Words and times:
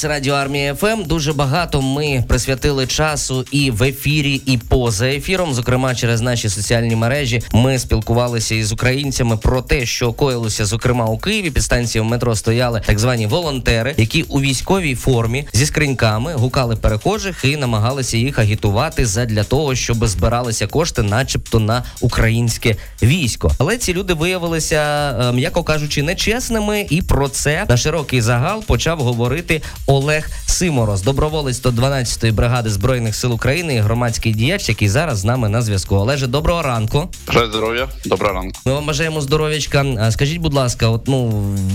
Це 0.00 0.08
радіо 0.08 0.34
Армія 0.34 0.74
ФМ. 0.74 1.02
Дуже 1.06 1.32
багато 1.32 1.82
ми 1.82 2.24
присвятили 2.28 2.86
часу 2.86 3.44
і 3.50 3.70
в 3.70 3.82
ефірі, 3.82 4.34
і 4.46 4.58
поза 4.58 5.08
ефіром. 5.08 5.54
Зокрема, 5.54 5.94
через 5.94 6.20
наші 6.20 6.48
соціальні 6.48 6.96
мережі 6.96 7.42
ми 7.52 7.78
спілкувалися 7.78 8.54
із 8.54 8.72
українцями 8.72 9.36
про 9.36 9.62
те, 9.62 9.86
що 9.86 10.12
коїлося, 10.12 10.64
зокрема 10.64 11.06
у 11.06 11.18
Києві. 11.18 11.50
Під 11.50 11.62
станцією 11.62 12.10
метро 12.10 12.36
стояли 12.36 12.82
так 12.86 12.98
звані 12.98 13.26
волонтери, 13.26 13.94
які 13.96 14.22
у 14.22 14.40
військовій 14.40 14.94
формі 14.94 15.46
зі 15.52 15.66
скриньками 15.66 16.34
гукали 16.34 16.76
перехожих 16.76 17.44
і 17.44 17.56
намагалися 17.56 18.16
їх 18.16 18.38
агітувати 18.38 19.06
задля 19.06 19.44
того, 19.44 19.74
щоб 19.74 20.06
збиралися 20.06 20.66
кошти, 20.66 21.02
начебто, 21.02 21.60
на 21.60 21.84
українське 22.00 22.76
військо. 23.02 23.50
Але 23.58 23.76
ці 23.76 23.94
люди 23.94 24.14
виявилися, 24.14 24.76
е, 25.20 25.32
м'яко 25.32 25.62
кажучи, 25.62 26.02
нечесними, 26.02 26.86
і 26.90 27.02
про 27.02 27.28
це 27.28 27.64
на 27.68 27.76
широкий 27.76 28.20
загал 28.20 28.64
почав 28.64 29.00
говорити 29.00 29.62
Олег 29.88 30.30
Симороз, 30.46 31.02
доброволець 31.02 31.62
112-ї 31.62 32.32
бригади 32.32 32.70
збройних 32.70 33.14
сил 33.14 33.32
України 33.32 33.74
і 33.74 33.78
громадський 33.78 34.32
діяч, 34.32 34.68
який 34.68 34.88
зараз 34.88 35.18
з 35.18 35.24
нами 35.24 35.48
на 35.48 35.62
зв'язку. 35.62 35.96
Олеже, 35.96 36.26
доброго 36.26 36.62
ранку. 36.62 37.08
Бажаю 37.26 37.46
здоров'я, 37.46 37.88
доброго 38.04 38.34
ранку. 38.34 38.60
Ми 38.64 38.72
вам 38.72 38.86
бажаємо 38.86 39.20
здоров'ячка. 39.20 40.10
Скажіть, 40.10 40.38
будь 40.38 40.54
ласка, 40.54 40.88
от 40.88 41.08
ну 41.08 41.28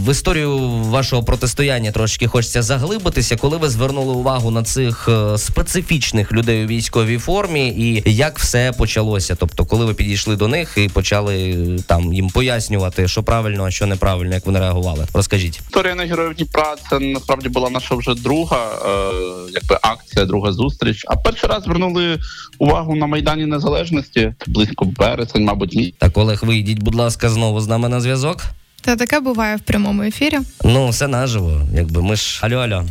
в 0.06 0.12
історію 0.12 0.58
вашого 0.70 1.24
протистояння 1.24 1.92
трошки 1.92 2.28
хочеться 2.28 2.62
заглибитися, 2.62 3.36
коли 3.36 3.58
ви 3.58 3.70
звернули 3.70 4.14
увагу 4.14 4.52
на 4.52 4.64
цих 4.64 5.10
е, 5.10 5.38
специфічних 5.38 6.32
людей 6.32 6.64
у 6.66 6.68
військовій 6.68 7.18
формі, 7.18 7.68
і 7.68 8.16
як 8.16 8.40
все 8.40 8.72
почалося? 8.78 9.36
Тобто, 9.36 9.66
коли 9.66 9.86
ви 9.86 9.94
підійшли 9.94 10.36
до 10.36 10.48
них 10.48 10.74
і 10.78 10.90
почали 10.90 11.36
е, 11.36 11.84
там 11.88 12.14
їм 12.14 12.30
пояснювати, 12.30 13.08
що 13.08 13.24
правильно, 13.24 13.66
а 13.66 13.72
що 13.72 13.86
неправильно, 13.86 14.34
як 14.34 14.46
вони 14.46 14.60
реагували? 14.60 15.08
Розкажіть. 15.14 15.60
Історія 15.70 15.96
на 15.96 16.04
героїв 16.04 16.34
Дніпра 16.36 16.76
це 16.90 17.00
насправді 17.00 17.50
була 17.50 17.70
наша 17.70 17.96
вже 18.08 18.22
друга, 18.22 18.58
е, 18.86 19.52
якби 19.54 19.78
акція, 19.82 20.26
друга 20.26 20.52
зустріч. 20.52 21.06
А 21.08 21.16
перший 21.16 21.50
раз 21.50 21.64
звернули 21.64 22.20
увагу 22.60 22.96
на 22.96 23.08
майдані 23.08 23.46
Незалежності 23.46 24.34
близько 24.48 24.86
березень, 24.86 25.44
мабуть, 25.44 25.74
ні. 25.74 25.94
Так, 25.98 26.18
Олег, 26.18 26.40
вийдіть, 26.46 26.80
будь 26.80 26.96
ласка, 26.96 27.30
знову 27.30 27.62
з 27.62 27.68
нами 27.68 27.90
на 27.90 28.02
зв'язок. 28.02 28.44
Та 28.82 28.96
таке 28.96 29.20
буває 29.20 29.56
в 29.56 29.62
прямому 29.62 30.04
ефірі. 30.04 30.40
Ну, 30.64 30.90
все 30.90 31.08
наживо, 31.08 31.62
якби 31.76 32.02
ми 32.02 32.16
ж 32.16 32.40
алло, 32.44 32.56
алло. 32.56 32.86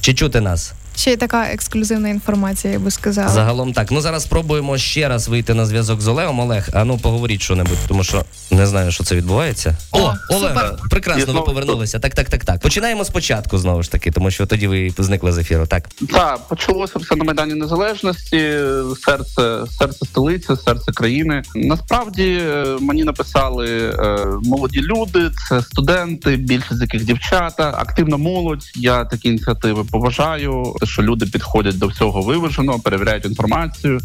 Чи 0.00 0.14
чути 0.14 0.40
нас? 0.40 0.72
Ще 0.96 1.12
й 1.12 1.16
така 1.16 1.44
ексклюзивна 1.44 2.08
інформація, 2.08 2.72
я 2.72 2.78
би 2.78 2.90
сказала. 2.90 3.28
Загалом 3.28 3.72
так. 3.72 3.90
Ну 3.90 4.00
зараз 4.00 4.22
спробуємо 4.22 4.78
ще 4.78 5.08
раз 5.08 5.28
вийти 5.28 5.54
на 5.54 5.66
зв'язок 5.66 6.00
з 6.00 6.08
Олегом. 6.08 6.40
Олег, 6.40 6.68
а 6.72 6.84
ну 6.84 6.98
поговоріть 6.98 7.42
що-небудь, 7.42 7.78
тому 7.88 8.04
що 8.04 8.24
не 8.50 8.66
знаю, 8.66 8.92
що 8.92 9.04
це 9.04 9.14
відбувається. 9.14 9.76
О, 9.92 9.98
О, 10.00 10.14
Олег, 10.30 10.78
прекрасно, 10.90 11.32
ви 11.32 11.40
повернулися. 11.40 11.98
Так, 11.98 12.14
так, 12.14 12.28
так, 12.28 12.44
так. 12.44 12.60
Починаємо 12.60 13.04
спочатку 13.04 13.58
знову 13.58 13.82
ж 13.82 13.90
таки, 13.92 14.10
тому 14.10 14.30
що 14.30 14.46
тоді 14.46 14.66
ви 14.66 14.92
зникли 14.98 15.32
з 15.32 15.38
ефіру. 15.38 15.66
Так. 15.66 15.88
Так, 16.10 16.48
почалося 16.48 16.98
все 16.98 17.16
на 17.16 17.24
майдані 17.24 17.54
Незалежності, 17.54 18.54
серце, 19.04 19.60
серце 19.78 20.06
столиці, 20.06 20.56
серце 20.64 20.92
країни. 20.92 21.42
Насправді 21.54 22.38
е, 22.42 22.76
мені 22.80 23.04
написали 23.04 23.94
е, 23.98 24.26
молоді 24.42 24.80
люди, 24.80 25.30
це 25.48 25.62
студенти, 25.62 26.36
більшість 26.36 26.78
з 26.78 26.80
яких 26.80 27.04
дівчата, 27.04 27.74
активна 27.78 28.16
молодь. 28.16 28.64
Я 28.74 29.04
такі 29.04 29.28
ініціативи 29.28 29.84
поважаю. 29.84 30.74
Що 30.86 31.02
люди 31.02 31.26
підходять 31.26 31.78
до 31.78 31.86
всього 31.86 32.22
виважено, 32.22 32.78
перевіряють 32.78 33.24
інформацію. 33.24 34.00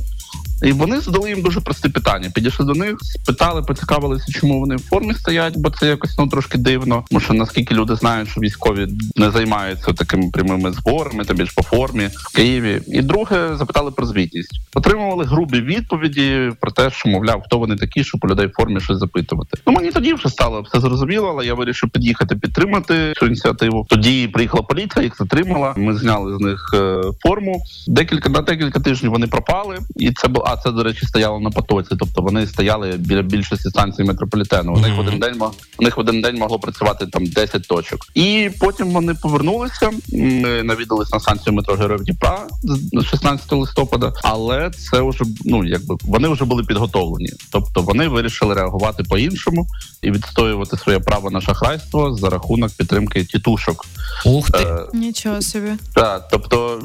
І 0.64 0.72
вони 0.72 1.00
задали 1.00 1.30
їм 1.30 1.42
дуже 1.42 1.62
прості 1.62 1.90
питання. 1.90 2.32
Підійшли 2.36 2.66
до 2.66 2.74
них, 2.74 2.96
спитали, 3.02 3.62
поцікавилися, 3.62 4.32
чому 4.32 4.60
вони 4.60 4.76
в 4.76 4.82
формі 4.82 5.14
стоять, 5.14 5.54
бо 5.58 5.70
це 5.70 5.88
якось 5.88 6.18
ну 6.18 6.28
трошки 6.28 6.58
дивно. 6.58 7.04
Тому 7.10 7.20
що 7.20 7.34
наскільки 7.34 7.76
люди 7.76 7.96
знають, 7.96 8.30
що 8.30 8.42
військові 8.42 8.88
не 9.16 9.32
займаються 9.32 9.94
такими 9.94 10.30
прямими 10.34 10.72
зборами, 10.72 11.26
та 11.26 11.34
більш 11.34 11.52
по 11.52 11.64
формі 11.64 12.10
в 12.14 12.36
Києві. 12.36 12.82
І 12.88 13.02
друге 13.02 13.50
запитали 13.56 13.92
про 13.92 14.06
звітність. 14.06 14.60
Отримували 14.76 15.26
грубі 15.26 15.62
відповіді 15.62 16.52
про 16.62 16.72
те, 16.72 16.90
що 16.90 17.10
мовляв, 17.10 17.42
хто 17.46 17.58
вони 17.58 17.76
такі, 17.76 18.04
щоб 18.04 18.22
у 18.24 18.28
людей 18.28 18.48
в 18.48 18.52
формі 18.52 18.82
щось 18.82 18.98
запитувати. 18.98 19.58
Ну 19.68 19.74
мені 19.74 19.92
тоді 19.92 20.14
вже 20.14 20.30
стало 20.30 20.62
все 20.62 20.80
зрозуміло, 20.80 21.30
але 21.30 21.46
я 21.46 21.54
вирішив 21.54 21.90
під'їхати 21.90 22.36
підтримати 22.36 23.14
цю 23.18 23.26
ініціативу. 23.26 23.86
Тоді 23.90 24.28
приїхала 24.28 24.64
поліція, 24.64 25.04
їх 25.04 25.18
затримала. 25.18 25.74
Ми 25.78 25.96
зняли 25.96 26.38
з 26.38 26.40
них 26.40 26.72
е, 26.74 27.02
форму. 27.24 27.62
Декілька 27.88 28.30
на 28.30 28.42
декілька 28.42 28.80
тижнів 28.80 29.12
вони 29.12 29.28
пропали, 29.28 29.78
і 29.96 30.12
це 30.12 30.28
було. 30.28 30.45
А 30.46 30.58
це 30.58 30.72
до 30.72 30.84
речі 30.84 31.06
стояло 31.06 31.40
на 31.40 31.50
потоці. 31.50 31.90
Тобто 32.00 32.22
вони 32.22 32.48
стояли 32.48 32.92
біля 32.98 33.22
більшості 33.22 33.70
станцій 33.70 34.04
метрополітену. 34.04 34.74
У 34.74 34.80
них 34.80 34.96
в 34.96 35.00
один 35.00 35.20
день 35.20 35.42
у 35.78 35.84
них 35.84 35.98
в 35.98 36.00
один 36.00 36.22
день 36.22 36.38
могло 36.38 36.60
працювати 36.60 37.08
там 37.08 37.26
10 37.26 37.68
точок. 37.68 38.00
І 38.14 38.50
потім 38.60 38.88
вони 38.92 39.14
повернулися. 39.14 39.92
Ми 40.14 40.64
навідались 40.64 41.14
на 41.14 41.20
станцію 41.20 41.54
метро 41.54 41.76
Героїв 41.76 42.04
Дніпра 42.04 42.48
з 42.64 43.04
16 43.04 43.52
листопада. 43.52 44.14
Але 44.24 44.72
це 44.72 45.02
вже 45.02 45.24
ну 45.46 45.66
якби 45.66 45.96
вони 46.04 46.28
вже 46.28 46.46
були 46.46 46.64
підготовлені. 46.64 47.30
Тобто 47.52 47.82
вони 47.82 48.08
вирішили 48.08 48.54
реагувати 48.54 49.04
по-іншому 49.04 49.68
і 50.02 50.12
відстоювати 50.12 50.78
своє 50.78 51.00
право 51.00 51.32
на 51.32 51.42
шахрайство 51.42 52.16
за 52.16 52.30
рахунок 52.30 52.72
підтримки 52.78 53.26
тітушок. 53.26 53.86
Ух 54.26 54.52
ти. 54.52 54.58
Е, 54.58 54.86
Нічого 54.94 55.42
собі. 55.42 55.72
так, 55.94 56.28
тобто 56.32 56.82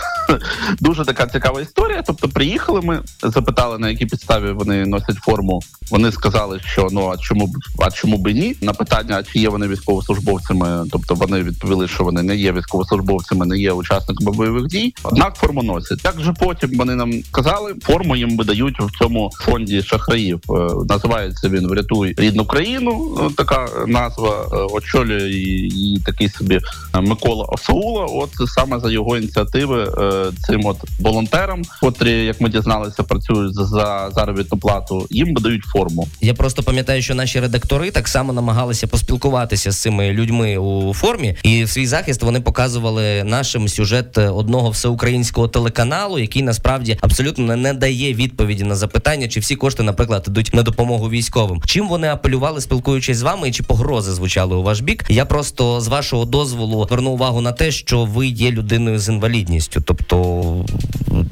дуже 0.80 1.04
така 1.04 1.26
цікава 1.26 1.60
історія. 1.60 2.02
Тобто, 2.06 2.28
приїхали 2.28 2.79
ми, 2.82 3.02
запитали 3.22 3.78
на 3.78 3.90
якій 3.90 4.06
підставі 4.06 4.52
вони 4.52 4.86
носять 4.86 5.16
форму. 5.16 5.60
Вони 5.90 6.12
сказали, 6.12 6.60
що 6.64 6.88
ну 6.92 7.08
а 7.08 7.16
чому 7.16 7.46
б 7.46 7.50
а 7.78 7.90
чому 7.90 8.18
б 8.18 8.30
і 8.30 8.34
ні? 8.34 8.56
На 8.60 8.72
питання, 8.72 9.22
чи 9.32 9.38
є 9.38 9.48
вони 9.48 9.68
військовослужбовцями? 9.68 10.84
Тобто 10.92 11.14
вони 11.14 11.42
відповіли, 11.42 11.88
що 11.88 12.04
вони 12.04 12.22
не 12.22 12.36
є 12.36 12.52
військовослужбовцями, 12.52 13.46
не 13.46 13.58
є 13.58 13.72
учасниками 13.72 14.32
бойових 14.32 14.66
дій. 14.66 14.94
Однак 15.02 15.34
форму 15.36 15.62
носять. 15.62 16.00
Як 16.04 16.20
же 16.20 16.32
потім 16.40 16.70
вони 16.78 16.94
нам 16.94 17.12
сказали, 17.22 17.74
форму 17.82 18.16
їм 18.16 18.36
видають 18.36 18.80
в 18.80 18.98
цьому 18.98 19.30
фонді 19.34 19.82
шахраїв. 19.82 20.40
Е, 20.50 20.52
Називається 20.88 21.48
він 21.48 21.68
Врятуй 21.68 22.14
рідну 22.18 22.44
країну. 22.44 23.18
е, 23.30 23.34
Така 23.36 23.68
назва 23.86 24.46
е, 24.52 24.56
очолює 24.56 25.28
її 25.30 25.98
такий 26.06 26.28
собі 26.28 26.60
Микола 27.02 27.44
Осаула. 27.44 28.04
От 28.04 28.30
саме 28.46 28.80
за 28.80 28.90
його 28.90 29.16
ініціативи 29.16 29.86
цим 30.46 30.66
от 30.66 30.76
волонтерам, 31.00 31.62
котрі, 31.80 32.24
як 32.24 32.40
ми 32.40 32.48
дізналися, 32.48 33.02
працюють 33.02 33.54
за 33.54 34.10
заробітну 34.14 34.58
плату, 34.58 35.06
їм 35.10 35.34
видають 35.34 35.64
форму. 35.64 35.79
Я 36.20 36.34
просто 36.34 36.62
пам'ятаю, 36.62 37.02
що 37.02 37.14
наші 37.14 37.40
редактори 37.40 37.90
так 37.90 38.08
само 38.08 38.32
намагалися 38.32 38.86
поспілкуватися 38.86 39.70
з 39.70 39.80
цими 39.80 40.12
людьми 40.12 40.56
у 40.58 40.94
формі, 40.94 41.36
і 41.42 41.64
в 41.64 41.70
свій 41.70 41.86
захист 41.86 42.22
вони 42.22 42.40
показували 42.40 43.24
нашим 43.24 43.68
сюжет 43.68 44.18
е, 44.18 44.28
одного 44.28 44.70
всеукраїнського 44.70 45.48
телеканалу, 45.48 46.18
який 46.18 46.42
насправді 46.42 46.98
абсолютно 47.00 47.56
не- 47.56 47.74
дає 47.74 48.14
відповіді 48.14 48.64
на 48.64 48.74
запитання, 48.76 49.28
чи 49.28 49.40
всі 49.40 49.56
кошти, 49.56 49.82
наприклад, 49.82 50.24
ідуть 50.28 50.54
на 50.54 50.62
допомогу 50.62 51.10
військовим. 51.10 51.62
Чим 51.66 51.88
вони 51.88 52.08
апелювали, 52.08 52.60
спілкуючись 52.60 53.16
з 53.18 53.22
вами, 53.22 53.48
і 53.48 53.52
чи 53.52 53.62
погрози 53.62 54.12
звучали 54.12 54.56
у 54.56 54.62
ваш 54.62 54.80
бік? 54.80 55.04
Я 55.08 55.24
просто 55.24 55.80
з 55.80 55.88
вашого 55.88 56.24
дозволу 56.24 56.86
зверну 56.88 57.10
увагу 57.10 57.40
на 57.40 57.52
те, 57.52 57.70
що 57.70 58.04
ви 58.04 58.26
є 58.26 58.50
людиною 58.50 58.98
з 58.98 59.08
інвалідністю, 59.08 59.80
тобто 59.80 60.16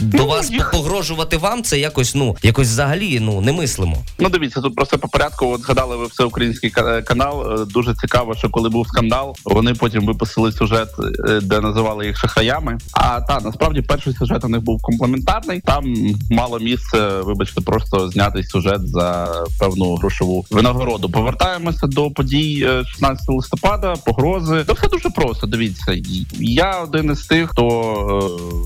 до 0.01 0.19
Ну, 0.19 0.27
вас 0.27 0.51
їх- 0.51 0.71
погрожувати 0.71 1.37
вам 1.37 1.63
це 1.63 1.79
якось 1.79 2.15
ну 2.15 2.37
якось 2.43 2.69
взагалі 2.69 3.21
ну 3.21 3.41
немислимо. 3.41 3.97
Ну, 4.19 4.29
дивіться, 4.39 4.61
тут 4.61 4.75
просто 4.75 4.99
по 4.99 5.09
порядку. 5.09 5.47
От 5.47 5.61
згадали 5.61 5.97
ви 5.97 6.07
всеукраїнський 6.07 6.71
ка- 6.71 7.03
канал. 7.03 7.53
Е, 7.53 7.65
Дуже 7.65 7.95
цікаво, 7.95 8.35
що 8.35 8.49
коли 8.51 8.69
був 8.69 8.89
скандал, 8.89 9.37
вони 9.45 9.75
потім 9.75 10.07
випустили 10.07 10.53
сюжет, 10.53 10.89
е, 11.29 11.41
де 11.41 11.61
називали 11.61 12.07
їх 12.07 12.19
шахраями. 12.19 12.79
А 12.93 13.21
та 13.21 13.41
насправді 13.41 13.83
перший 13.83 14.15
сюжет 14.15 14.45
у 14.45 14.49
них 14.49 14.61
був 14.63 14.83
комплементарний. 14.83 15.61
Там 15.61 15.95
мало 16.31 16.59
місце, 16.59 17.21
вибачте, 17.21 17.61
просто 17.61 18.09
зняти 18.11 18.43
сюжет 18.43 18.89
за 18.89 19.35
певну 19.61 19.95
грошову 19.97 20.45
винагороду. 20.51 21.11
Повертаємося 21.11 21.87
до 21.87 22.11
подій 22.11 22.67
е, 22.69 22.85
16 22.85 23.29
листопада, 23.29 23.95
погрози. 24.07 24.65
Та 24.65 24.73
все 24.73 24.89
дуже 24.89 25.11
просто. 25.11 25.47
Дивіться, 25.47 25.97
я 26.41 26.81
один 26.81 27.11
із 27.13 27.27
тих, 27.27 27.51
хто 27.51 27.65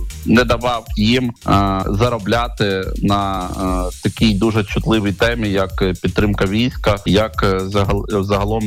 е, 0.09 0.12
не 0.27 0.45
давав 0.45 0.87
їм 0.97 1.25
е, 1.29 1.33
заробляти 1.87 2.85
на 3.03 3.43
е, 3.43 3.91
такій 4.03 4.35
дуже 4.35 4.65
чутливій 4.65 5.13
темі, 5.13 5.49
як 5.49 5.77
підтримка 6.03 6.45
війська, 6.45 6.97
як 7.07 7.43
е, 7.43 7.61
загалом 8.23 8.63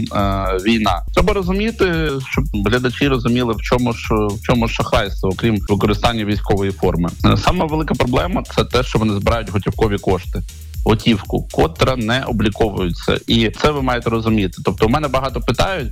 війна. 0.66 1.02
Треба 1.14 1.34
розуміти, 1.34 2.10
щоб 2.32 2.44
глядачі 2.66 3.08
розуміли, 3.08 3.54
в 3.54 3.62
чому 3.62 3.94
ж 3.94 4.08
в 4.12 4.42
чому 4.42 4.68
ж 4.68 4.74
шахрайство, 4.74 5.30
окрім 5.30 5.60
використання 5.70 6.26
військової 6.26 6.72
форми. 6.72 7.10
Сама 7.46 7.66
велика 7.66 7.94
проблема 7.94 8.44
це 8.56 8.66
те, 8.66 8.84
що 8.84 9.00
вони 9.00 9.14
збирають 9.14 9.50
готівкові 9.50 9.98
кошти. 9.98 10.42
Готівку, 10.86 11.48
котра 11.52 11.96
не 11.96 12.24
обліковується, 12.24 13.20
і 13.28 13.50
це 13.50 13.72
ви 13.72 13.82
маєте 13.82 14.10
розуміти. 14.10 14.58
Тобто, 14.66 14.86
у 14.86 14.90
мене 14.90 15.08
багато 15.08 15.42
питають. 15.42 15.92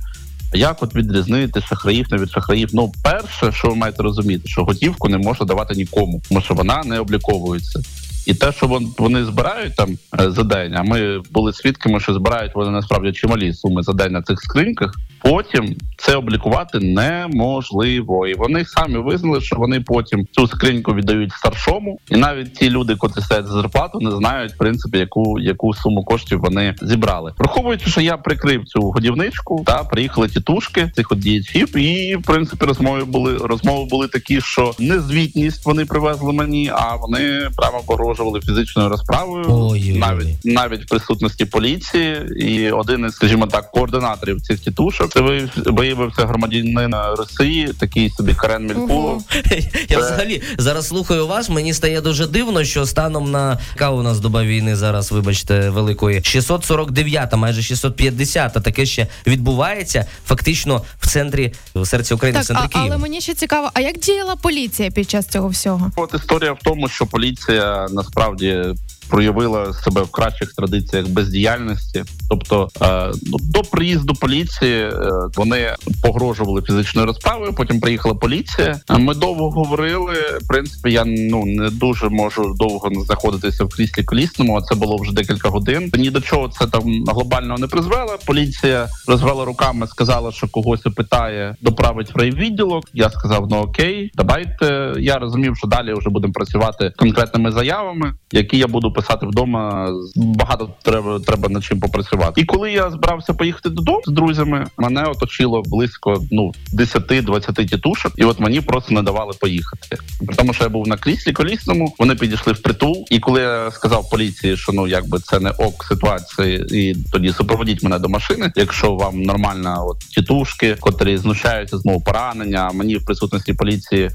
Як 0.54 0.82
от 0.82 0.94
відрізнити 0.94 1.60
шахраїв 1.60 2.06
не 2.10 2.18
від 2.18 2.30
шахраїв? 2.30 2.68
Ну, 2.72 2.92
перше, 3.02 3.52
що 3.52 3.68
ви 3.68 3.74
маєте 3.74 4.02
розуміти, 4.02 4.48
що 4.48 4.64
готівку 4.64 5.08
не 5.08 5.18
можна 5.18 5.46
давати 5.46 5.74
нікому, 5.74 6.22
тому 6.28 6.40
що 6.40 6.54
вона 6.54 6.82
не 6.84 6.98
обліковується. 6.98 7.80
І 8.26 8.34
те, 8.34 8.52
що 8.52 8.80
вони 8.98 9.24
збирають 9.24 9.76
там 9.76 9.98
е, 10.20 10.30
за 10.30 10.42
день, 10.42 10.74
а 10.76 10.82
ми 10.82 11.20
були 11.30 11.52
свідками, 11.52 12.00
що 12.00 12.14
збирають 12.14 12.54
вони 12.54 12.70
насправді 12.70 13.12
чималі 13.12 13.54
суми 13.54 13.82
за 13.82 13.92
день 13.92 14.12
на 14.12 14.22
цих 14.22 14.40
скриньках. 14.40 14.94
Потім 15.24 15.76
це 15.96 16.16
облікувати 16.16 16.78
неможливо, 16.78 18.26
і 18.26 18.34
вони 18.34 18.64
самі 18.64 18.98
визнали, 18.98 19.40
що 19.40 19.56
вони 19.56 19.80
потім 19.80 20.26
цю 20.32 20.46
скриньку 20.46 20.94
віддають 20.94 21.32
старшому, 21.32 21.98
і 22.10 22.16
навіть 22.16 22.54
ті 22.54 22.70
люди, 22.70 22.96
котрі 22.96 23.22
сидять 23.22 23.46
за 23.46 23.52
зарплату, 23.52 23.98
не 24.00 24.10
знають 24.10 24.52
в 24.52 24.56
принципі, 24.56 24.98
яку 24.98 25.38
яку 25.38 25.74
суму 25.74 26.04
коштів 26.04 26.40
вони 26.40 26.74
зібрали. 26.82 27.32
Враховуючи, 27.38 27.90
що 27.90 28.00
я 28.00 28.16
прикрив 28.16 28.64
цю 28.64 28.80
годівничку, 28.80 29.62
та 29.66 29.84
приїхали 29.84 30.28
тітушки 30.28 30.90
цих 30.96 31.12
от 31.12 31.18
діячів, 31.18 31.76
і 31.76 32.16
в 32.16 32.22
принципі 32.22 32.64
розмови 32.64 33.04
були 33.04 33.36
розмови 33.36 33.86
були 33.90 34.08
такі, 34.08 34.40
що 34.40 34.74
незвітність 34.78 35.66
вони 35.66 35.84
привезли 35.84 36.32
мені, 36.32 36.70
а 36.74 36.96
вони 36.96 37.48
прямо 37.56 37.80
погрожували 37.86 38.40
фізичною 38.40 38.88
розправою, 38.88 39.44
Ой-ой-ой. 39.48 39.98
навіть 39.98 40.44
навіть 40.44 40.82
в 40.82 40.88
присутності 40.88 41.44
поліції. 41.44 42.16
І 42.36 42.70
один 42.70 43.04
із, 43.04 43.14
скажімо 43.14 43.46
так, 43.46 43.70
координаторів 43.70 44.40
цих 44.40 44.60
тітушок 44.60 45.13
це 45.14 45.20
виявив- 45.20 45.50
виявився 45.74 46.26
громадянин 46.26 46.94
Росії, 47.18 47.68
такий 47.80 48.10
собі 48.10 48.34
Карен 48.34 48.66
Мількулов. 48.66 49.22
Я 49.88 49.98
взагалі 49.98 50.42
зараз 50.58 50.88
слухаю 50.88 51.26
вас. 51.26 51.48
Мені 51.48 51.74
стає 51.74 52.00
дуже 52.00 52.26
дивно, 52.26 52.64
що 52.64 52.86
станом 52.86 53.30
на 53.30 53.58
яка 53.70 53.90
у 53.90 54.02
нас 54.02 54.20
доба 54.20 54.44
війни 54.44 54.76
зараз, 54.76 55.12
вибачте, 55.12 55.70
великої 55.70 56.22
649, 56.24 57.36
майже 57.36 57.62
650, 57.62 58.52
таке 58.52 58.86
ще 58.86 59.06
відбувається 59.26 60.06
фактично 60.26 60.82
в 61.00 61.06
центрі 61.06 61.52
в 61.74 61.86
серці 61.86 62.14
України, 62.14 62.40
в 62.40 62.44
центрі 62.44 62.62
а, 62.64 62.68
Києва. 62.68 62.88
але 62.90 62.98
мені 62.98 63.20
ще 63.20 63.34
цікаво, 63.34 63.70
а 63.74 63.80
як 63.80 63.98
діяла 63.98 64.36
поліція 64.36 64.90
під 64.90 65.10
час 65.10 65.26
цього 65.26 65.48
всього? 65.48 65.90
От 65.96 66.14
історія 66.14 66.52
в 66.52 66.58
тому, 66.64 66.88
що 66.88 67.06
поліція 67.06 67.86
насправді 67.90 68.64
проявила 69.08 69.72
себе 69.72 70.02
в 70.02 70.10
кращих 70.10 70.54
традиціях 70.54 71.08
бездіяльності. 71.08 72.04
Тобто, 72.28 72.68
е, 72.82 73.10
ну, 73.26 73.36
до 73.40 73.62
приїзду 73.62 74.14
поліції 74.14 74.82
е, 74.82 75.10
вони 75.36 75.74
погрожували 76.02 76.62
фізичною 76.62 77.06
розправою. 77.06 77.52
Потім 77.52 77.80
приїхала 77.80 78.14
поліція. 78.14 78.80
Ми 78.98 79.14
довго 79.14 79.50
говорили. 79.50 80.14
В 80.42 80.48
принципі, 80.48 80.92
я 80.92 81.04
ну 81.04 81.44
не 81.46 81.70
дуже 81.70 82.08
можу 82.08 82.54
довго 82.58 82.90
знаходитися 83.04 83.64
в 83.64 83.68
кріслі 83.68 84.02
колісному. 84.02 84.56
А 84.56 84.62
це 84.62 84.74
було 84.74 84.96
вже 84.96 85.12
декілька 85.12 85.48
годин. 85.48 85.90
Ні 85.94 86.10
до 86.10 86.20
чого 86.20 86.48
це 86.48 86.66
там 86.66 87.04
глобально 87.08 87.54
не 87.58 87.66
призвело. 87.66 88.18
Поліція 88.26 88.88
розвела 89.06 89.44
руками, 89.44 89.86
сказала, 89.86 90.32
що 90.32 90.48
когось 90.48 90.80
питає, 90.80 91.56
доправить 91.60 92.14
в 92.14 92.18
райвідділок. 92.18 92.84
Я 92.92 93.10
сказав: 93.10 93.46
ну 93.50 93.56
окей, 93.56 94.10
давайте. 94.14 94.92
Я 94.98 95.16
розумів, 95.16 95.56
що 95.56 95.66
далі 95.66 95.94
вже 95.94 96.10
будемо 96.10 96.32
працювати 96.32 96.92
конкретними 96.96 97.52
заявами, 97.52 98.14
які 98.32 98.58
я 98.58 98.66
буду 98.66 98.92
писати 98.94 99.26
вдома. 99.26 99.92
Багато 100.16 100.70
треба 100.82 101.20
треба 101.20 101.48
над 101.48 101.64
чим 101.64 101.80
попрацювати. 101.80 102.40
І 102.40 102.44
коли 102.44 102.72
я 102.72 102.90
збирався 102.90 103.34
поїхати 103.34 103.68
додому 103.68 104.00
з 104.06 104.12
друзями, 104.12 104.66
мене 104.78 105.04
оточило 105.04 105.62
близько 105.62 106.22
ну 106.30 106.52
10-20 106.72 107.66
тітушок, 107.66 108.12
і 108.16 108.24
от 108.24 108.40
мені 108.40 108.60
просто 108.60 108.94
не 108.94 109.02
давали 109.02 109.32
поїхати. 109.40 109.96
При 110.26 110.36
тому, 110.36 110.52
що 110.52 110.64
я 110.64 110.70
був 110.70 110.88
на 110.88 110.96
кріслі 110.96 111.32
колісному, 111.32 111.94
вони 111.98 112.14
підійшли 112.14 112.52
в 112.52 112.62
притул. 112.62 113.04
І 113.10 113.18
коли 113.18 113.40
я 113.40 113.70
сказав 113.70 114.10
поліції, 114.10 114.56
що 114.56 114.72
ну 114.72 114.86
якби 114.86 115.18
це 115.18 115.40
не 115.40 115.50
ок 115.50 115.84
ситуації, 115.84 116.64
і 116.70 116.96
тоді 117.12 117.32
супроводіть 117.32 117.82
мене 117.82 117.98
до 117.98 118.08
машини, 118.08 118.52
якщо 118.56 118.94
вам 118.94 119.22
нормальна 119.22 119.82
от 119.82 119.98
тітушки, 119.98 120.76
котрі 120.80 121.16
знущаються 121.16 121.78
з 121.78 121.84
мого 121.84 122.00
поранення, 122.00 122.70
мені 122.74 122.96
в 122.96 123.04
присутності 123.04 123.54
поліції. 123.54 124.10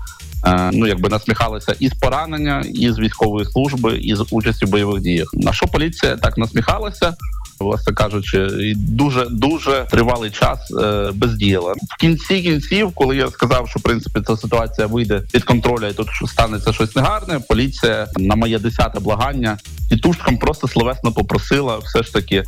Е, 0.46 0.70
Ну, 0.74 0.88
якби 0.88 1.10
насміхалися 1.10 1.76
і 1.80 1.90
з 1.90 1.94
поранення, 1.94 2.64
і 2.74 2.92
з 2.92 3.00
військової 3.00 3.46
служби, 3.46 3.98
і 3.98 4.16
з 4.16 4.26
участі 4.32 4.66
в 4.66 4.70
бойових 4.70 5.02
діях. 5.02 5.30
На 5.34 5.54
що 5.54 5.68
поліція 5.68 6.18
так 6.18 6.38
насміхалася, 6.38 7.14
власне 7.60 7.94
кажучи, 7.94 8.48
і 8.60 8.76
дуже 8.76 9.26
дуже 9.26 9.86
тривалий 9.90 10.32
час 10.32 10.72
е, 10.72 11.12
бездіяла. 11.14 11.74
В 11.74 12.00
кінці 12.00 12.42
кінців, 12.42 12.92
коли 12.96 13.16
я 13.16 13.30
сказав, 13.30 13.70
що 13.70 13.80
в 13.80 13.84
принципі 13.84 14.22
ця 14.28 14.38
ситуація 14.38 14.88
вийде 14.88 15.22
під 15.32 15.44
контролю, 15.44 15.88
і 15.88 15.94
тут 15.94 16.08
станеться 16.28 16.74
щось 16.74 16.96
негарне. 16.96 17.40
Поліція 17.40 18.08
на 18.18 18.36
моє 18.36 18.60
десяте 18.60 19.00
благання 19.00 19.58
тітушкам 19.90 20.38
просто 20.38 20.68
словесно 20.68 21.12
попросила 21.12 21.78
все 21.78 22.04
ж 22.04 22.14
таки 22.14 22.44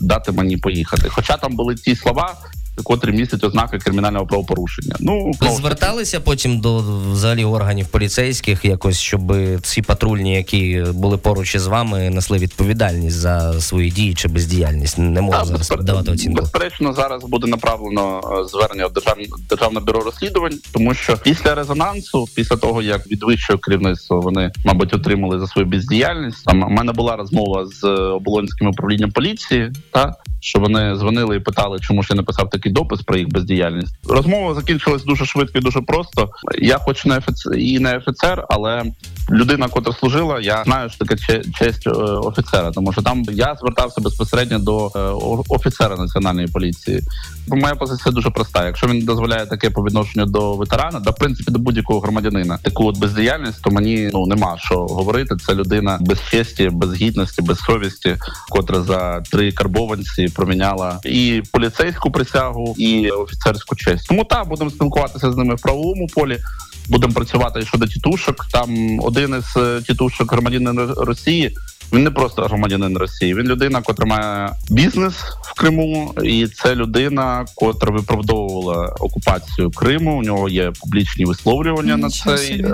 дати 0.00 0.32
мені 0.32 0.56
поїхати. 0.56 1.08
Хоча 1.08 1.36
там 1.36 1.56
були 1.56 1.74
ті 1.74 1.96
слова. 1.96 2.34
Котрі 2.84 3.12
містять 3.12 3.44
ознаки 3.44 3.78
кримінального 3.78 4.26
правопорушення. 4.26 4.96
Ну 5.00 5.32
Ви 5.40 5.50
зверталися 5.50 6.20
потім 6.20 6.60
до 6.60 6.76
взагалі 7.12 7.44
органів 7.44 7.86
поліцейських, 7.86 8.64
якось 8.64 8.98
щоб 9.00 9.32
ці 9.62 9.82
патрульні, 9.82 10.34
які 10.34 10.84
були 10.94 11.16
поруч 11.16 11.54
із 11.54 11.66
вами, 11.66 12.10
несли 12.10 12.38
відповідальність 12.38 13.16
за 13.16 13.60
свої 13.60 13.90
дії 13.90 14.14
чи 14.14 14.28
бездіяльність. 14.28 14.98
Не 14.98 15.20
можу 15.20 15.44
зараз 15.44 15.60
безпер- 15.60 15.82
давати 15.84 16.10
оцінку. 16.10 16.40
Безперечно, 16.40 16.92
зараз 16.92 17.24
буде 17.24 17.46
направлено 17.46 18.20
е, 18.44 18.48
звернення 18.48 18.86
в 18.86 18.92
державне 18.92 19.24
державне 19.48 19.80
бюро 19.80 20.00
розслідувань, 20.00 20.58
тому 20.72 20.94
що 20.94 21.16
після 21.16 21.54
резонансу, 21.54 22.28
після 22.34 22.56
того 22.56 22.82
як 22.82 23.06
від 23.06 23.22
вищого 23.22 23.58
керівництва 23.58 24.18
вони, 24.20 24.50
мабуть, 24.64 24.94
отримали 24.94 25.38
за 25.40 25.46
свою 25.46 25.68
бездіяльність. 25.68 26.44
Там 26.44 26.62
у 26.62 26.68
мене 26.68 26.92
була 26.92 27.16
розмова 27.16 27.66
з 27.66 27.84
е, 27.84 27.88
оболонським 27.88 28.68
управлінням 28.68 29.10
поліції, 29.10 29.72
та 29.90 30.14
що 30.40 30.58
вони 30.58 30.96
дзвонили 30.96 31.36
і 31.36 31.40
питали, 31.40 31.78
чому 31.80 32.02
ж 32.02 32.08
я 32.10 32.16
написав 32.16 32.50
такий 32.62 32.72
допис 32.72 33.02
про 33.02 33.16
їх 33.16 33.28
бездіяльність. 33.28 33.94
Розмова 34.08 34.54
закінчилась 34.54 35.04
дуже 35.04 35.26
швидко 35.26 35.58
і 35.58 35.60
дуже 35.60 35.80
просто. 35.80 36.30
Я, 36.58 36.78
хоч 36.78 37.04
не 37.04 37.16
офіцер 37.16 37.54
і 37.54 37.78
не 37.78 37.96
офіцер, 37.96 38.46
але 38.48 38.84
людина, 39.30 39.68
котра 39.68 39.92
служила, 39.92 40.40
я 40.40 40.64
знаю, 40.64 40.90
що 40.90 41.04
таке 41.04 41.42
честь 41.58 41.86
е, 41.86 41.90
офіцера, 41.90 42.70
тому 42.70 42.92
що 42.92 43.02
там 43.02 43.24
я 43.32 43.56
звертався 43.60 44.00
безпосередньо 44.00 44.58
до 44.58 44.86
е, 44.96 44.98
офіцера 45.48 45.96
національної 45.96 46.46
поліції. 46.46 47.00
Моя 47.48 47.74
позиція 47.74 48.12
дуже 48.12 48.30
проста. 48.30 48.66
Якщо 48.66 48.86
він 48.86 49.04
дозволяє 49.04 49.46
таке 49.46 49.70
по 49.70 49.84
відношенню 49.84 50.26
до 50.26 50.56
ветерана, 50.56 51.00
да 51.00 51.10
в 51.10 51.14
принципі 51.14 51.52
до 51.52 51.58
будь-якого 51.58 52.00
громадянина, 52.00 52.58
таку 52.62 52.86
от 52.86 52.98
бездіяльність, 52.98 53.62
то 53.62 53.70
мені 53.70 54.10
ну 54.12 54.26
нема 54.26 54.56
що 54.58 54.74
говорити. 54.74 55.36
Це 55.46 55.54
людина 55.54 55.98
без 56.00 56.18
честі, 56.30 56.68
без 56.72 56.94
гідності, 56.94 57.42
без 57.42 57.58
совісті, 57.58 58.16
котра 58.50 58.82
за 58.82 59.20
три 59.20 59.52
карбованці 59.52 60.28
проміняла 60.28 61.00
і 61.04 61.42
поліцейську 61.52 62.10
присягу, 62.10 62.51
і 62.76 63.10
офіцерську 63.10 63.76
честь. 63.76 64.08
Тому 64.08 64.24
так 64.24 64.48
будемо 64.48 64.70
спілкуватися 64.70 65.32
з 65.32 65.36
ними 65.36 65.54
в 65.54 65.60
правовому 65.60 66.06
полі. 66.06 66.38
Будемо 66.88 67.12
працювати 67.12 67.62
щодо 67.62 67.86
тітушок. 67.86 68.46
Там 68.52 68.98
один 69.00 69.34
із 69.38 69.62
е, 69.62 69.82
тітушок 69.86 70.32
громадянин 70.32 70.90
Росії. 70.96 71.56
Він 71.92 72.02
не 72.02 72.10
просто 72.10 72.42
громадянин 72.42 72.98
Росії. 72.98 73.34
Він 73.34 73.46
людина, 73.46 73.82
котра 73.82 74.06
має 74.06 74.52
бізнес 74.70 75.14
в 75.42 75.54
Криму, 75.54 76.14
і 76.24 76.46
це 76.46 76.74
людина, 76.74 77.46
котра 77.54 77.92
виправдовувала 77.92 78.86
окупацію 79.00 79.70
Криму. 79.70 80.18
У 80.18 80.22
нього 80.22 80.48
є 80.48 80.72
публічні 80.80 81.24
висловлювання 81.24 81.96
на 81.96 82.10
цей. 82.10 82.38
собі. 82.38 82.64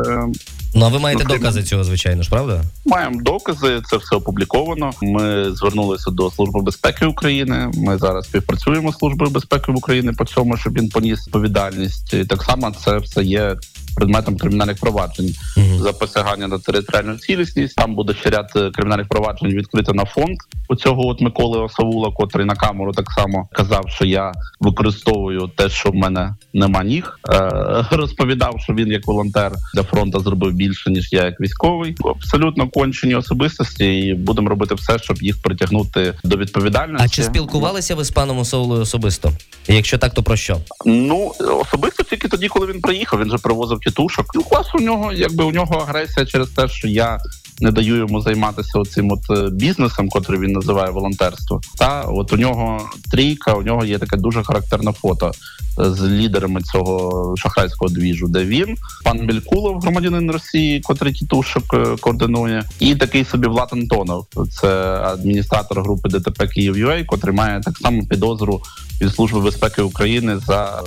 Ну 0.78 0.84
а 0.84 0.88
ви 0.88 0.98
маєте 0.98 1.24
Ну, 1.28 1.34
докази 1.34 1.62
цього, 1.62 1.84
звичайно 1.84 2.22
ж, 2.22 2.30
правда? 2.30 2.62
Маємо 2.86 3.22
докази, 3.22 3.80
це 3.90 3.96
все 3.96 4.16
опубліковано. 4.16 4.90
Ми 5.02 5.54
звернулися 5.54 6.10
до 6.10 6.30
Служби 6.30 6.60
безпеки 6.60 7.06
України. 7.06 7.70
Ми 7.74 7.98
зараз 7.98 8.24
співпрацюємо 8.24 8.92
з 8.92 8.96
Службою 8.96 9.30
безпеки 9.30 9.72
України 9.72 10.12
по 10.12 10.24
цьому, 10.24 10.56
щоб 10.56 10.78
він 10.78 10.88
поніс 10.88 11.26
відповідальність. 11.26 12.14
І 12.14 12.24
так 12.24 12.42
само 12.42 12.74
це 12.84 12.98
все 12.98 13.24
є 13.24 13.56
предметом 13.98 14.36
кримінальних 14.36 14.76
проваджень 14.80 15.34
Мгм. 15.56 15.78
за 15.78 15.92
посягання 15.92 16.48
на 16.48 16.58
територіальну 16.58 17.18
цілісність. 17.18 17.76
Там 17.76 17.94
буде 17.94 18.14
ще 18.14 18.30
ряд 18.30 18.52
е, 18.56 18.70
кримінальних 18.70 19.08
проваджень 19.08 19.48
відкрито 19.48 19.92
на 19.94 20.04
фонд 20.04 20.36
у 20.68 20.76
цього 20.76 21.06
от 21.06 21.20
Миколи 21.20 21.58
Осавула, 21.58 22.10
котрий 22.16 22.46
на 22.46 22.54
камеру 22.54 22.92
так 22.92 23.10
само 23.10 23.48
казав, 23.52 23.84
що 23.88 24.04
я 24.04 24.32
використовую 24.60 25.50
те, 25.56 25.68
що 25.68 25.90
в 25.90 25.94
мене 25.94 26.34
нема 26.54 26.84
ніг. 26.84 27.18
Е, 27.32 27.50
розповідав, 27.96 28.54
що 28.58 28.72
він 28.74 28.88
як 28.88 29.06
волонтер 29.06 29.52
для 29.74 29.82
фронту 29.82 30.20
зробив 30.20 30.52
більше 30.52 30.90
ніж 30.90 31.12
я 31.12 31.24
як 31.24 31.40
військовий. 31.40 31.96
Абсолютно 32.04 32.68
кончені 32.68 33.14
особистості, 33.14 33.98
і 33.98 34.14
будемо 34.14 34.48
робити 34.48 34.74
все, 34.74 34.98
щоб 34.98 35.22
їх 35.22 35.42
притягнути 35.42 36.14
до 36.24 36.36
відповідальності. 36.36 37.04
А 37.04 37.08
чи 37.08 37.22
спілкувалися 37.22 37.94
ви 37.94 38.04
з 38.04 38.10
паном 38.10 38.38
Осоулою 38.38 38.82
особисто? 38.82 39.32
Якщо 39.68 39.98
так, 39.98 40.14
то 40.14 40.22
про 40.22 40.36
що? 40.36 40.56
Ну 40.86 41.32
особисто 41.60 42.02
тільки 42.04 42.28
тоді, 42.28 42.48
коли 42.48 42.66
він 42.66 42.80
приїхав, 42.80 43.20
він 43.20 43.30
же 43.30 43.38
привозив 43.38 43.80
тітушок. 43.90 44.26
Ну, 44.34 44.42
клас 44.42 44.74
у 44.74 44.78
нього, 44.78 45.12
якби 45.12 45.44
у 45.44 45.50
нього 45.50 45.74
агресія 45.74 46.26
через 46.26 46.48
те, 46.48 46.68
що 46.68 46.88
я 46.88 47.18
не 47.60 47.70
даю 47.70 47.96
йому 47.96 48.20
займатися 48.20 48.78
оцим 48.78 49.12
от 49.12 49.20
е, 49.30 49.50
бізнесом, 49.50 50.08
котрий 50.08 50.40
він 50.40 50.52
називає 50.52 50.90
волонтерство. 50.90 51.60
Та 51.78 52.02
от 52.02 52.32
у 52.32 52.36
нього 52.36 52.80
трійка, 53.10 53.54
у 53.54 53.62
нього 53.62 53.84
є 53.84 53.98
таке 53.98 54.16
дуже 54.16 54.42
характерне 54.42 54.92
фото 54.92 55.32
е, 55.80 55.90
з 55.90 56.02
лідерами 56.02 56.62
цього 56.62 57.34
шахрайського 57.36 57.88
двіжу, 57.88 58.28
де 58.28 58.44
він, 58.44 58.76
пан 59.04 59.26
Мількулов, 59.26 59.80
громадянин 59.80 60.30
Росії, 60.30 60.80
котрий 60.80 61.12
тітушок 61.12 61.64
е, 61.74 61.96
координує, 62.00 62.64
і 62.80 62.94
такий 62.94 63.24
собі 63.24 63.46
Влад 63.46 63.68
Антонов, 63.72 64.26
це 64.60 64.68
адміністратор 65.04 65.82
групи 65.82 66.08
ДТП 66.08 66.46
Київ.UA, 66.46 67.04
котрий 67.04 67.34
має 67.34 67.60
так 67.60 67.78
само 67.78 68.02
підозру 68.06 68.62
від 69.00 69.14
служби 69.14 69.40
безпеки 69.40 69.82
України 69.82 70.38
за 70.46 70.82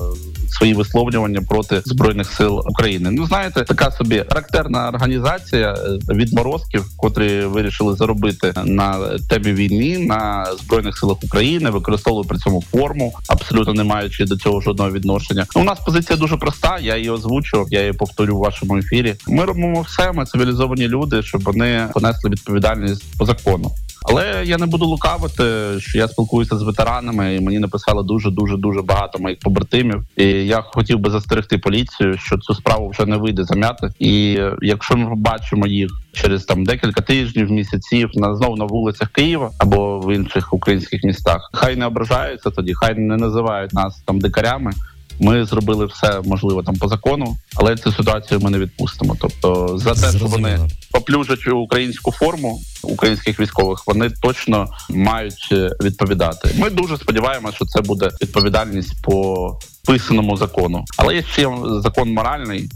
свої 0.51 0.73
висловлювання 0.73 1.41
проти 1.41 1.81
збройних 1.85 2.31
сил 2.31 2.59
України. 2.59 3.11
Ну 3.11 3.25
знаєте, 3.25 3.63
така 3.63 3.91
собі 3.91 4.23
характерна 4.29 4.89
організація 4.89 5.73
е, 5.73 6.13
відморозків, 6.13 6.85
котрі 6.97 7.45
вирішили 7.45 7.95
заробити 7.95 8.53
на 8.65 9.17
темі 9.29 9.53
війни 9.53 9.97
на 9.97 10.45
збройних 10.63 10.97
силах 10.97 11.17
України, 11.23 11.69
використовували 11.69 12.27
при 12.27 12.37
цьому 12.37 12.63
форму, 12.71 13.13
абсолютно 13.27 13.73
не 13.73 13.83
маючи 13.83 14.25
до 14.25 14.37
цього 14.37 14.61
жодного 14.61 14.91
відношення. 14.91 15.45
У 15.55 15.63
нас 15.63 15.79
позиція 15.79 16.17
дуже 16.17 16.37
проста. 16.37 16.79
Я 16.81 16.97
її 16.97 17.09
озвучував, 17.09 17.67
я 17.69 17.79
її 17.79 17.93
повторю 17.93 18.37
в 18.37 18.39
вашому 18.39 18.77
ефірі. 18.77 19.15
Ми 19.27 19.45
робимо 19.45 19.81
все. 19.81 20.11
Ми 20.11 20.25
цивілізовані 20.25 20.87
люди, 20.87 21.23
щоб 21.23 21.43
вони 21.43 21.87
понесли 21.93 22.29
відповідальність 22.29 23.17
по 23.17 23.25
закону. 23.25 23.71
Але 24.03 24.43
я 24.45 24.57
не 24.57 24.65
буду 24.65 24.85
лукавити, 24.85 25.43
що 25.79 25.97
я 25.97 26.07
спілкуюся 26.07 26.57
з 26.57 26.63
ветеранами, 26.63 27.35
і 27.35 27.41
мені 27.41 27.59
написали 27.59 28.03
дуже 28.03 28.31
дуже 28.31 28.57
дуже 28.57 28.81
багато 28.81 29.19
моїх 29.19 29.39
побратимів. 29.39 30.03
І 30.17 30.25
я 30.27 30.61
хотів 30.61 30.99
би 30.99 31.09
застерегти 31.09 31.57
поліцію, 31.57 32.17
що 32.17 32.37
цю 32.37 32.53
справу 32.53 32.89
вже 32.89 33.05
не 33.05 33.17
вийде 33.17 33.43
зам'яти. 33.43 33.89
І 33.99 34.39
якщо 34.61 34.97
ми 34.97 35.09
побачимо 35.09 35.67
їх 35.67 35.91
через 36.13 36.45
там 36.45 36.63
декілька 36.63 37.01
тижнів, 37.01 37.51
місяців 37.51 38.09
на 38.13 38.35
знову 38.35 38.55
на 38.55 38.65
вулицях 38.65 39.09
Києва 39.09 39.51
або 39.57 39.99
в 39.99 40.15
інших 40.15 40.53
українських 40.53 41.03
містах, 41.03 41.49
хай 41.53 41.75
не 41.75 41.85
ображаються 41.85 42.49
тоді, 42.49 42.73
хай 42.73 42.95
не 42.95 43.17
називають 43.17 43.73
нас 43.73 44.01
там 44.05 44.19
дикарями. 44.19 44.71
Ми 45.19 45.45
зробили 45.45 45.85
все 45.85 46.21
можливе 46.25 46.63
там 46.63 46.75
по 46.75 46.87
закону, 46.87 47.37
але 47.55 47.77
цю 47.77 47.91
ситуацію 47.91 48.39
ми 48.39 48.49
не 48.49 48.59
відпустимо. 48.59 49.17
Тобто, 49.19 49.77
за 49.77 49.93
те, 49.93 50.17
що 50.17 50.25
вони 50.25 50.59
поплюжать 50.91 51.47
українську 51.47 52.11
форму 52.11 52.61
українських 52.83 53.39
військових, 53.39 53.87
вони 53.87 54.09
точно 54.09 54.67
мають 54.89 55.49
е, 55.51 55.69
відповідати. 55.83 56.49
Ми 56.57 56.69
дуже 56.69 56.97
сподіваємося, 56.97 57.55
що 57.55 57.65
це 57.65 57.81
буде 57.81 58.09
відповідальність 58.21 59.01
по 59.03 59.59
писаному 59.85 60.37
закону. 60.37 60.85
Але 60.97 61.15
є 61.15 61.23
ще 61.23 61.49
закон 61.83 62.13
моральний. 62.13 62.69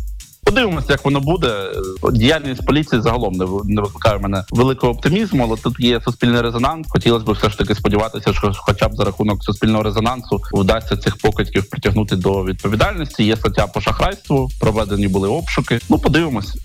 Подивимося, 0.46 0.88
як 0.90 1.06
воно 1.06 1.20
буде. 1.20 1.72
Діяльність 2.14 2.66
поліції 2.66 3.02
загалом 3.02 3.34
не 3.34 3.46
не 3.66 3.82
викликає 3.82 4.18
в 4.18 4.22
мене 4.22 4.44
великого 4.52 4.94
оптимізму, 4.94 5.44
але 5.44 5.58
тут 5.58 5.80
є 5.80 6.02
суспільний 6.02 6.42
резонанс. 6.42 6.88
Хотілося 6.90 7.25
б 7.25 7.32
все 7.32 7.50
ж 7.50 7.58
таки 7.58 7.75
сподіватися, 7.75 8.34
що 8.34 8.52
хоча 8.56 8.88
б 8.88 8.96
за 8.96 9.04
рахунок 9.04 9.44
суспільного 9.44 9.84
резонансу 9.84 10.42
вдасться 10.54 10.98
цих 10.98 11.18
покидьків 11.18 11.70
притягнути 11.70 12.16
до 12.16 12.44
відповідальності. 12.44 13.24
Є 13.24 13.38
стаття 13.38 13.68
по 13.68 13.82
шахрайству, 13.82 14.50
проведені 14.60 15.08
були 15.08 15.30
обшуки. 15.30 15.80
Ну 15.90 15.98
подивимось. 16.00 16.58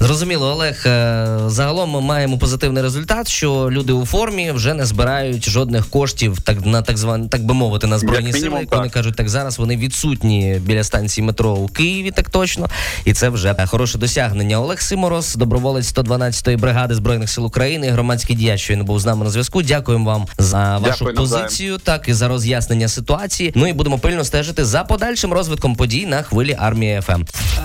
Зрозуміло, 0.00 0.46
Олег. 0.52 0.82
е, 0.86 1.26
Загалом 1.46 1.90
ми 1.90 2.00
маємо 2.00 2.38
позитивний 2.38 2.82
результат, 2.82 3.28
що 3.28 3.68
люди 3.70 3.92
у 3.92 4.06
формі 4.06 4.50
вже 4.52 4.74
не 4.74 4.86
збирають 4.86 5.48
жодних 5.48 5.86
коштів, 5.90 6.40
так 6.40 6.66
на 6.66 6.82
так 6.82 6.98
звані, 6.98 7.28
так 7.28 7.44
би 7.44 7.54
мовити, 7.54 7.86
на 7.86 7.98
збройні 7.98 8.26
Як 8.26 8.36
сили. 8.36 8.60
Як 8.60 8.70
вони 8.72 8.84
так. 8.84 8.92
кажуть, 8.92 9.16
так 9.16 9.28
зараз 9.28 9.58
вони 9.58 9.76
відсутні 9.76 10.60
біля 10.64 10.84
станції 10.84 11.26
метро 11.26 11.50
у 11.50 11.68
Києві, 11.68 12.10
так 12.10 12.30
точно. 12.30 12.68
І 13.04 13.12
це 13.12 13.28
вже 13.28 13.66
хороше 13.66 13.98
досягнення. 13.98 14.60
Олег 14.60 14.80
Симороз, 14.80 15.34
доброволець 15.34 15.94
112-ї 15.94 16.58
бригади 16.58 16.94
збройних 16.94 17.30
сил 17.30 17.46
України, 17.46 17.88
громадський 17.90 18.36
діяч, 18.36 18.60
що 18.60 18.72
він 18.74 18.84
був 18.84 19.00
з 19.00 19.06
нами 19.06 19.24
на 19.24 19.30
зв'язку. 19.30 19.62
Дякуємо 19.62 20.04
вам 20.10 20.26
за 20.38 20.78
вашу 20.78 20.92
Дякую, 20.98 21.14
навзаєм. 21.14 21.44
позицію, 21.46 21.78
так 21.78 22.08
і 22.08 22.12
за 22.12 22.28
роз'яснення 22.28 22.88
ситуації. 22.88 23.52
Ну 23.54 23.66
і 23.66 23.72
будемо 23.72 23.98
пильно 23.98 24.24
стежити 24.24 24.64
за 24.64 24.84
подальшим 24.84 25.32
розвитком 25.32 25.76
подій 25.76 26.06
на 26.06 26.22
хвилі 26.22 26.56
армії 26.58 27.00
ФМ. 27.00 27.22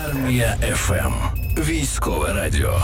Армія 0.09 0.57
ФМ. 0.75 1.42
Військове 1.57 2.33
радіо. 2.33 2.81